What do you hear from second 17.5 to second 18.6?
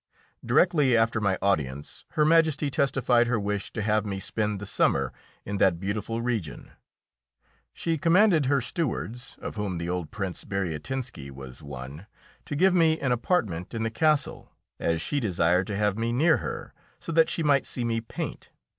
see me paint.